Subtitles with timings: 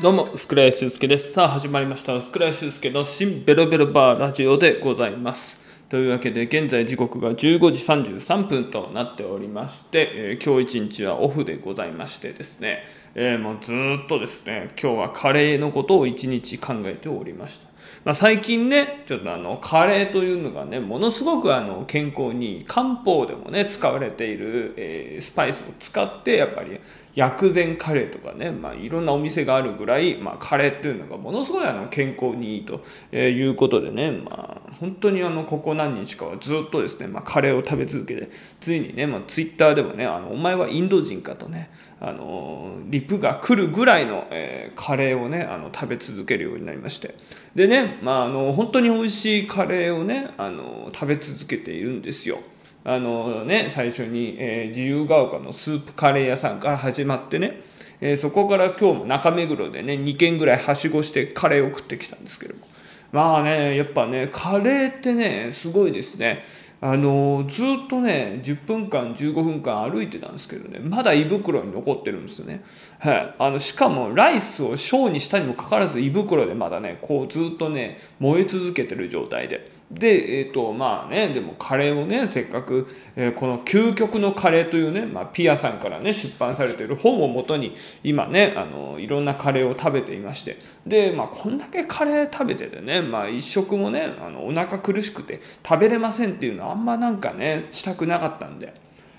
[0.00, 1.32] どうも、スクライシュウスケです。
[1.32, 2.18] さあ、始まりました。
[2.22, 5.60] スクライシュウスケの新ベロベロバーラジオでございます。
[5.90, 12.78] というわけで、現在時刻が15時33分となっておりまして、えー今日一日はオフでございましてですね、
[13.14, 17.69] えーもうずっとですね、今日はカレーのことを一日考えておりました。
[18.04, 26.80] まあ、最近ね、ちょっとあの、カレーというのがね、ものすごくあの、健康に、漢方でもね、使われている、えースパイスを使って、やっぱり、
[27.14, 47.14] 薬膳カレーとかね、まあ、いろんなお店があるぐらい、まあ、カレーっていうのがものすごいあの健康にいいとえいうことでね、まあ、本当にあのここ何日かはずっとですね、まあ、カレーを食べ続けてついにね、まあ、ツイッターでもねあの「お前はインド人か」とねあのリプが来るぐらいの、えーカレーをねあの食べ続けるようになりまして。
[47.54, 52.40] でね、まあ、あの本当に美味しいカレーをねあの食べ続けているんですよ。
[52.82, 57.60] あのね、最初に、えー自由が丘のスープカレー屋さんから始まってね、
[58.00, 62.66] えーそこから今日も中目黒でね、2軒ぐらいはしごしてカレーを食ってきたんですけども。
[63.12, 66.44] まあね、やっぱね、カレーってね、すごいですね。
[66.82, 72.64] あのずっとね、10分間、15分間歩いてたんですけどね、まだ胃袋に残ってるんですよね。
[72.98, 73.34] はい。
[73.38, 79.79] あの、しかも、ライスを小にしたにもかかわらず、胃袋でまだね、こうずっとね、燃え続けてる状態で。
[79.90, 87.74] で、えっ、と、まあね、でもカレーをね、せっかく、えーこの究極のカレーというね、まあ、ピアさんからね、出版されている本をもとに、
[88.04, 98.74] 今ね、あの、いろんなカレーを食べていまして、で、まあ、こんだけカレー食べててね、まあ、一食もね、あの、お腹苦しくて食べれませんっていうのはあんまなんかね、したくなかったんで、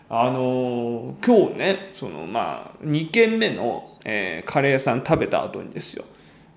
[0.10, 6.06] あのー今日ね、そのまあ、2軒目の、えーカレー屋さん食べた後にですよ、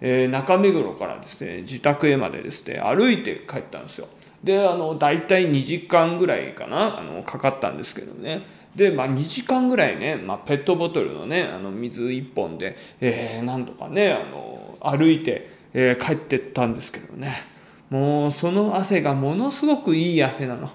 [0.00, 4.08] えー中目黒からですね、自宅へまでですね、歩いて帰ったんですよ。
[4.42, 8.42] で、あの、大体2時間ぐらいかな、あの、かかったんですけどね。
[8.76, 17.44] で、まあ、2時間ぐらいね、まあ、ペットボトルのね、あの、水1本で、えーなんとかね、あの、歩いて、えー帰ってったんですけどね。
[17.88, 20.70] もう、その汗がものすごくいい汗なの。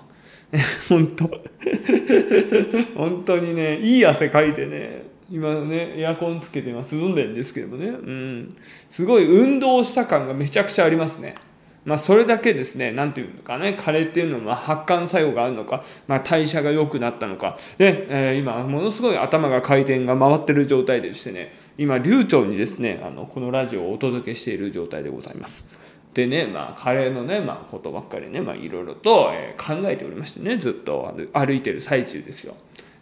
[0.89, 1.29] 本当
[2.97, 8.57] 本当にね、いい汗かいてね、今ね、エアコンつけて今涼んでるんですけどもね、うん。
[8.89, 11.35] すごい運動した感がめちゃくちゃありますね。
[11.85, 25.67] まあ、それだけですね、なんていうのかね、カレーっていうのは発汗作用があるのか、まあ、代謝が良くなったのか、で、えー今、ものすごい頭が回転が回ってる状態でしてね、今、流暢にですね、あの、このラジオをお届けしている状態でございます。
[26.13, 32.55] でね、まあ、カレーのね、まあ、ことばっかりね、まあ、いろいろと、え考えておりましてね、ずっと歩いてる最中ですよ。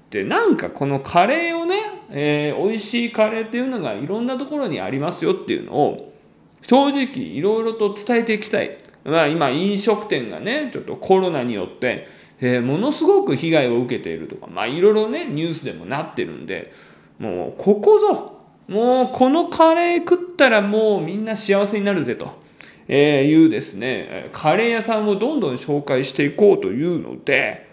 [0.09, 6.13] で、なんかこのカレーをね、えー美味しいカレーっていうのがいろんなところにありますよっていうのを、
[6.61, 8.77] 正直いろいろと伝えていきたい。
[9.03, 12.07] まあ今飲食店がね、ちょっとコロナによって、
[12.39, 16.71] えーものすごく被害を受けているとか、まあいろいろね、ニュースでもなってるんで、
[17.19, 22.45] もうここぞ、もうこのカレー食ったらもうみんな幸せになるぜと。
[22.89, 27.66] えいうですね、カレー屋さんをどんどん紹介していこうというので、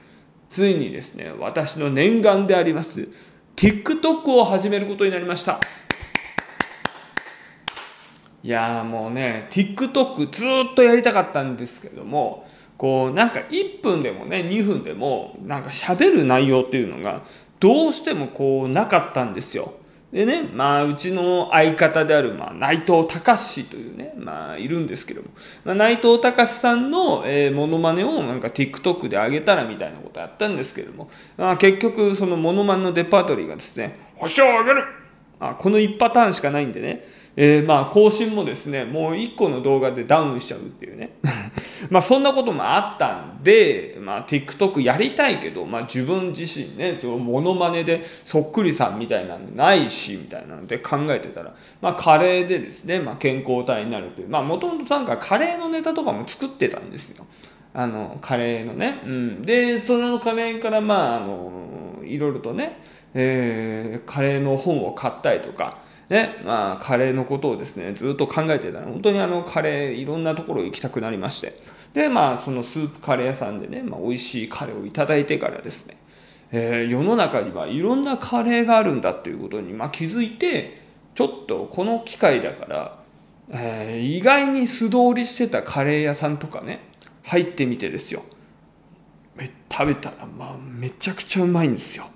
[0.55, 3.09] ついにですね、私の念願であります、
[3.57, 5.59] TikTok を始めることになりました。
[8.45, 17.25] いやーもうね、TikTok ずっとやりたかったんですけども、こうなんか1分でもね、2分でもなんか喋る内容っていうのが
[17.59, 19.75] どうしてもこうなかったんですよ。
[20.15, 25.29] でね、まあうちの相方である、まあ、内藤隆というね、まあいるんですけども、
[25.65, 34.85] まあ、内藤隆さんの、えー、モノマネをなんか TikTok で上げたらみたいなことやったんですけども、まあ、結局そのモノマネのデパートリーがですね、星を上げる
[35.41, 37.05] あこの1パターンしかないんでね、
[37.37, 41.17] えーまあ更新もですね、もう1個の動画でダウンしちゃうっていうね。
[41.91, 57.27] まあそんなこともあったんで、まあ TikTok やりたいけど、まあ自分自身ね、そのモノマネでそっくりさんみたいなのないし、みたいなので考えてたら、まあカレーでですね、まあ健康体になるという、まあもともとなんかカレーのネタとかも作ってたんですよ。
[57.77, 59.01] あの、カレーのね。
[59.05, 59.43] うん。
[59.43, 62.79] で、そのカレーから、まあ、あの、いろいろとね、
[63.15, 65.79] えーカレーの本を買ったりとか、
[66.11, 71.59] ね、まあ、カレーのことをですね、ずっと考えてたら、本当にあの、カレー、いろんなところ行きたくなりまして。
[71.95, 75.97] で、まあ、そのスープカレー屋さんでね、まあ、美味しいカレーをいただいてからですね、
[76.53, 80.83] えー世の中にはいろんなカレーがあるんだっていうことに、まあ、気づいて、
[81.15, 82.99] ちょっとこの機会だから、
[83.51, 86.81] えー意外に素通りしてたカレー屋さんとかね、
[87.23, 88.23] 入ってみてですよ。
[89.71, 92.07] 食べたら、まあ、めちゃくちゃうまいんですよ。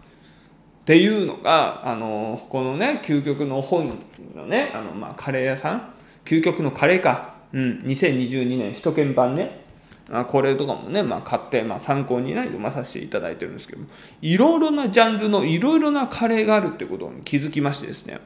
[0.89, 3.99] っていうのが、あの、このね、究極の本
[4.35, 5.93] のね、あの、まあ、カレー屋さん、
[6.25, 9.67] 究極のカレーか、うん、2022年首都圏版ね、
[10.11, 13.89] あこれとかもね、まあ、買って、まあ、参考にね、読まさせていただいてるんですけども、
[14.23, 18.19] いろいろなジャンルのいろいろなカレーがあるってことに気づきましてですね、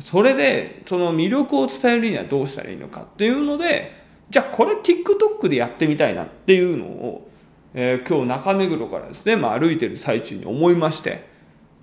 [0.00, 3.92] それで、その魅力を伝えるにはどうしたらいいのかっていうので、
[4.30, 7.30] じゃあこれ TikTok でやってみたいなっていうのを、
[7.72, 11.29] えー、今日中目黒からですね、まあ、歩いてる最中に思いまして、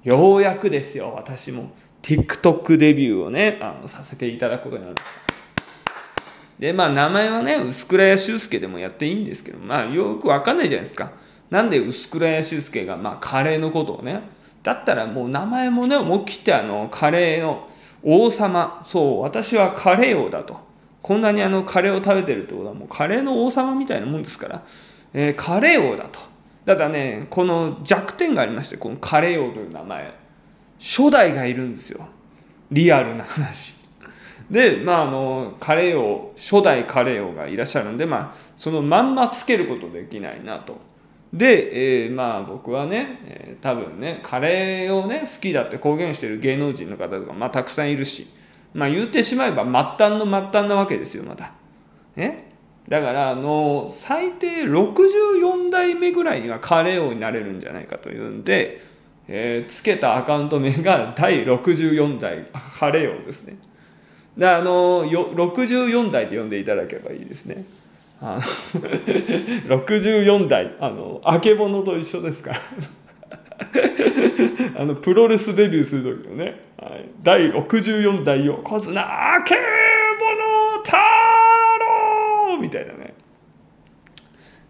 [0.07, 1.71] ようやくですよ、私も
[2.01, 5.33] TikTok デビューをね、あのさせていただくことになりました。
[6.59, 11.12] で、まあ名前はね、薄倉屋修介でもやっていいんですけど、まあよくわかんないじゃないですか。
[11.50, 14.21] なんで薄倉屋修介が、まあカレーのことをね、
[14.63, 17.68] だったらもう名前もね、思い切ってあの、カレーの
[18.01, 20.57] 王様、そう、私はカレー王だと。
[21.01, 24.63] こんなにあの、カレーを食べてるってことはもうカレーの王様みたいなもんですから、
[25.13, 26.37] えー、カレー王だと。
[26.68, 30.14] ただね、この弱点がありまして、このカレー王という名前。
[30.80, 32.10] 初代がいるんですよ。
[32.72, 33.74] リアルな話。
[34.52, 40.75] で、まあ、あの、カレー王、初代カレー王がいらっしゃるんで、まあ、そのまんまつけることできないなと。
[41.31, 48.28] で、えー、まあ僕はね、えー、多分ね、カレーをね、好きだって公言してる芸能人の方とか、まあたくさんいるし、
[48.74, 49.72] まあ言ってしまえば末
[50.10, 51.52] 端の末端なわけですよ、まだ。
[52.16, 52.47] ね。
[52.89, 58.81] だから、あの、最低64代目ぐらいにはカレー王になれるんじゃないかというんで、
[59.28, 62.48] えー、つけたアカウント名が第64代
[62.80, 63.57] カレー王ですね。
[64.38, 67.66] で、あの、よ64代と呼んでいただければいいですね。
[68.22, 68.39] あ
[69.68, 72.62] の 64代、あの、あけぼのと一緒ですから。
[74.80, 80.95] あの、プロレスデビューする時のね、はい、第64代横綱、あけぼの太
[82.59, 83.13] みたいなね。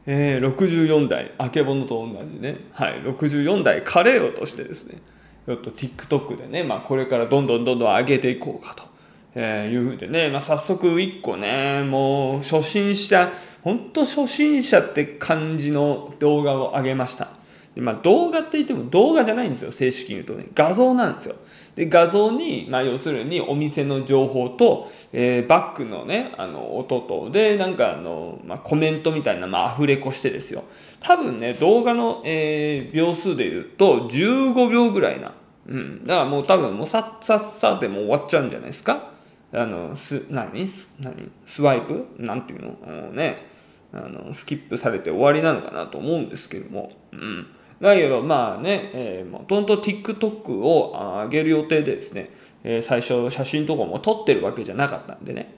[0.06, 5.02] えー、64代、あけぼのと同じね、はい、64代カレーをとしてですね、
[5.46, 8.98] ちょっと TikTok でね、まあこれからどんどんどんどん上げていこうかと。
[9.40, 13.32] えー、いうふうでね、まあ、早速1個ね、もう初心者、
[13.64, 17.30] ほんと初心者って感じの動画を上げました。
[17.78, 20.48] でまあ、動画って言っても動画じゃないんですよ、正式に言うとね。
[20.56, 21.36] 画像なんですよ。
[21.76, 30.64] で、画像に、まあ、要するにお店の情報と、えー、バックのね、あの、音と、で、なんかあの、まあ、コメントみたいな、まあ、アフレコしてですよ。
[31.02, 35.36] 多分ね、動画の、えー、秒数で言うと、15秒ぐらいな。
[35.68, 36.04] うん。
[36.04, 39.12] だからもう多分、もうさっさっさでも終わっちゃうんじゃないですか。
[39.54, 40.68] あの、す、何？
[41.00, 41.32] 何？
[41.46, 42.08] スワイプ？
[42.18, 43.56] なんていうのね。
[43.94, 46.92] あの、スキップされて終わりなのかなと思うんですけども。
[47.12, 47.48] うん。
[47.82, 50.92] だけど、まあね、えー、もともと TikTok を
[51.24, 52.32] 上げる予定でですね、
[52.64, 55.56] えー、最初写真とかも撮ってるわけじゃなかったんでね。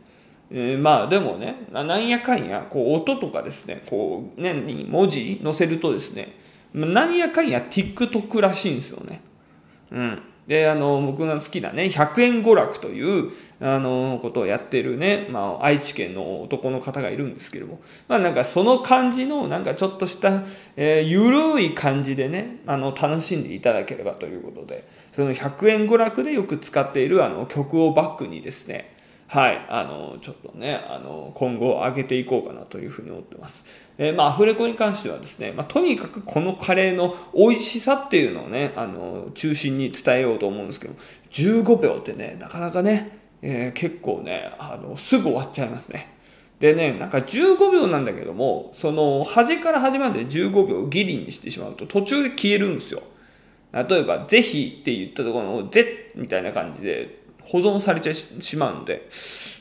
[0.51, 6.36] えー、まあでもね、なんやかんや、こう音とかですね、こう、ね、文字載せるとですね、
[6.74, 9.22] なんやかんや TikTok らしいんですよね。
[9.92, 10.24] うん。
[10.50, 13.31] で、あの、僕が好きなね、100円娯楽という、
[13.62, 20.42] あの、ことをやってるね、まあ、愛知県の男の方がいるんですけども、まあ、なんかその感じの、なんかちょっとした、
[20.75, 28.92] えー、ゆるい感じでね、あの、楽しんでいただければということで、その100円娯楽でよく使っている、あの、曲をバックにですね、
[29.31, 33.63] はい、あの、ちょっとね、あの、今後上げていこうかなというふうに思ってます。
[33.99, 40.95] えー、まあ、アフレコに関してはですね、まあ、とにかくこのカレーの美味しさっていうのをね、あの、中心に伝えようと思うんですけど、
[41.29, 46.15] 15秒ってね、なかなかね、えー、結構ね、あの、すぐ終わっちゃいますね。
[46.59, 53.03] でね、なんか15秒なんだけども、その、端から端まで15秒ギリにしてしまうと途中で消えるんですよ。
[53.73, 59.10] 例えば、ぜひって言ったところの、ぜみたいな感じで、保存されてしまうので、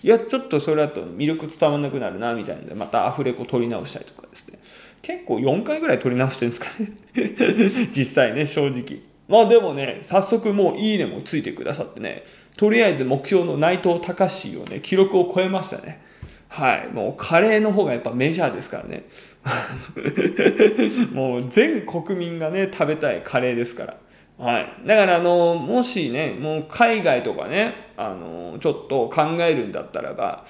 [0.03, 4.59] いや、ちょっとそれだと魅力伝わらなくなるな、みたいなので、またアフレコ取り直したりとかですね。
[5.03, 7.89] 結構4回ぐらい取り直してるんですかね。
[7.97, 9.01] 実際ね、正直。
[9.29, 12.25] まあでもね、早速もういいねもついてくださってね、
[12.57, 16.01] とりあえず目標の内藤隆をね、記録を超えましたね。
[16.49, 16.89] はい。
[16.93, 19.05] もうカレーの方がやっぱメジャーですからね。
[21.13, 23.97] もう全国民がね、食べたいカレーですから。
[24.39, 24.87] はい。
[24.87, 30.45] だから、あの、もしね、もう海外とかね、あの、ちょっと考えるんだったらば、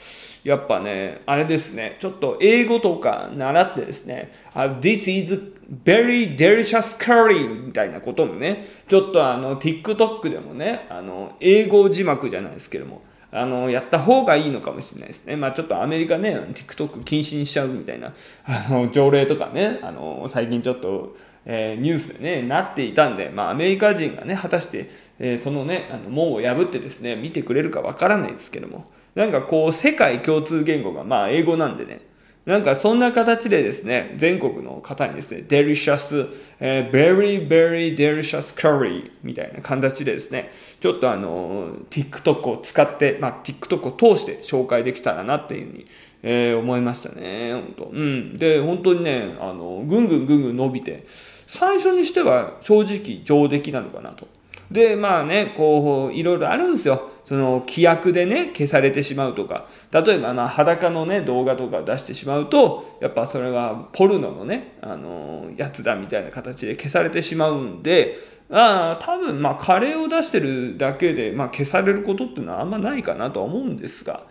[0.45, 5.55] やっぱね、あれですね、ちょっと英語とか習ってですね、This is
[5.85, 15.37] very delicious curry みたいなこともね、ちょっとあの、TikTok でもね、あの、英語字幕じゃないですけども、あの、やった方がいいのかもしれないですね。
[15.37, 18.15] まあちょっとアメリカね、TikTok 禁止にしちゃうみたいな、
[18.45, 21.17] あの、条例とかね、あの、最近ちょっと、
[21.51, 32.03] えー、ニュースでね、なっていたんで、まあ、アメリカ人がね、果たして、えー、そのね、あの、門を破ってですね、見てくれるかわからないですけども、なんかこう、世界共通言語が、まあ、英語なんでね、
[32.45, 40.51] なんかそんな形でですね、全国の方にですね、delicious、えー、very, very delicious curry みたいな形でですね、
[40.81, 45.87] ちょっとあの、TikTok を使って、まあ、TikTok を通して紹介できたらなっていうふうに、
[46.23, 47.53] えー、思いましたね。
[47.53, 48.37] 本当うん。
[48.39, 51.05] で、本当にね、あの、ぐんぐんぐんぐん伸びて、
[51.49, 54.29] 最初にしては正直上出来なのかなと。
[54.71, 57.11] で、まあね、こう、いろいろあるんですよ。
[57.25, 59.67] その、規約でね、消されてしまうとか。
[59.91, 68.19] 例えば、まあ、裸のね、動画とか出してしまうと、やっぱそれがポルノのね、あの、やつだみたいな形で消されてしまうんで、
[68.51, 74.27] ああ、多分、まあ、カレーを出してるだけで、まあ、消されることっていうのはあんまないかなとは思うんですが、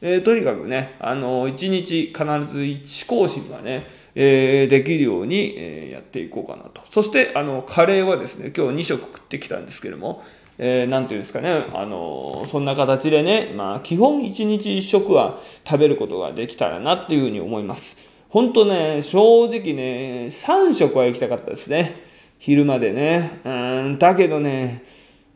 [0.00, 6.82] えー、とにかくね、あの、1日必ず1更新はね、えー、できるように、え、やっていこうかなと。
[6.90, 10.22] そして、あの、カレーはですね、今日2食食ってきたんですけども、
[10.58, 17.96] えー、なんていうんですかね、あの、そんな形でね、まあ、基本1日1食は食べることができたらなっていうふうに思います。
[18.28, 21.96] 本当ね、正直ね、3食は行きたかったですね。
[22.38, 23.40] 昼までね。
[23.44, 24.84] うん、だけどね、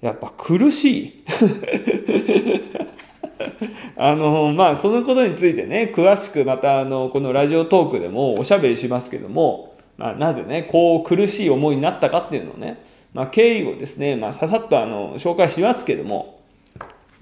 [0.00, 1.24] やっぱ苦しい。
[3.96, 12.82] あの、まあ、そのことについてね、詳しくまた、あの、このラジオトークでもおしゃべりしますけども、まあ、なぜね、こう苦しい思いになったかっていうのをね、
[13.14, 16.40] まあ、経緯をですね、まあ、ささっとあの、紹介しますけども、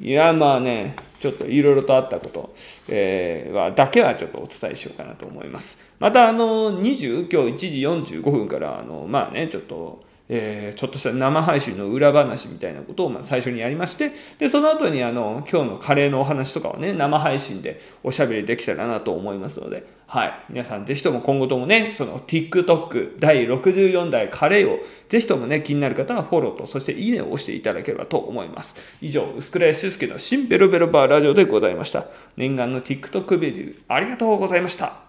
[0.00, 2.54] いや、まあね、ちょっといろいろとあったこと、
[2.88, 5.78] えー、は、だけはちょっとお伝えしようかなと思います。
[6.00, 10.02] また、あの、20、今日1時45分から、あの、まあね、ちょっと、
[10.36, 20.32] えー、ちょっとした生配信の裏話みたいなことをまあ最初にやりまして、で、その後にあの、今日のカレーのお話とかをね、生配信でおしゃべりできたらなと思いますので、はい。
[20.50, 28.74] 皆さんぜひとも今後ともね、その TikTok 第64代カレーをぜひともね、気になる方はフォローと、そしていいねを押していただければと思います。
[29.00, 32.06] 以上、薄倉修介の新ベロベロバーラジオでございました。
[32.36, 35.03] 念願の TikTok ビデオありがとうございました。